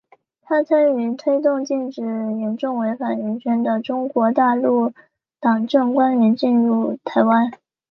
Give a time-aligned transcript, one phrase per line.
[0.41, 4.93] 她参与推动禁止严重违反人权的中国大陆
[5.39, 7.51] 党政官员进入台湾。